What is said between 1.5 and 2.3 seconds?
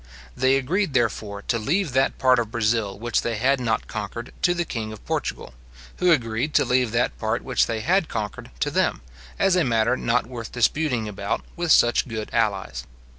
leave that